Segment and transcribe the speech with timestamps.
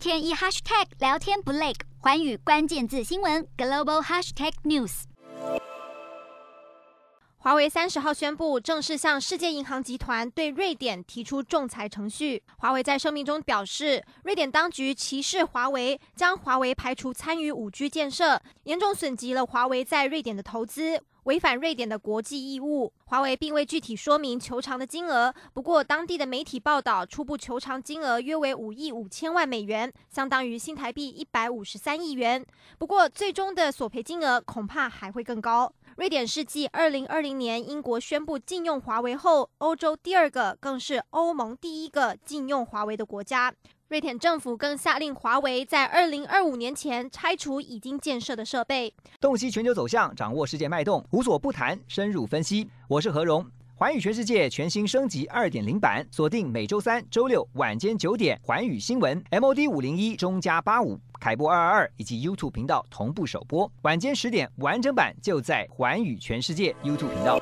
[0.00, 5.02] 天一 hashtag 聊天不累，寰宇关键字新闻 global hashtag news。
[7.36, 12.42] 华为三十号宣布正式向世界银行集团对瑞典提出仲裁程序。
[12.56, 22.92] 华为在声明中表示，瑞典当局歧视华为，将华为排除参与五 G 建设，严重损及了华为在瑞典的投资，违反瑞典的国际义务。
[23.04, 32.44] 华为并未具体说明求偿的金额，不过当地的媒体报道，初步求偿金额约为五亿五千万美元，相当于新台币一百五十三亿元。
[32.78, 35.72] 不过最终的索赔金额恐怕还会更高。
[35.96, 43.52] 瑞典是继二零二零年英国宣布禁用华为后，欧洲第二个，更是欧盟第一个禁用华为的国家。
[43.90, 48.94] 瑞典政府更下令华为在二零二五年前拆除已经建设的设备。
[49.20, 52.70] 洞悉全球走向，掌握世界脉动，无所不谈，深入分析。
[52.86, 53.44] 我是何荣。
[53.74, 67.40] 环宇全世界全新升级二点零版，锁定每周三、周六晚间九点，环宇新闻 MOD 五零一中加八五凯播二二二以及 YouTube 频道同步首播，晚间十点完整版就在环宇全世界 YouTube 频道。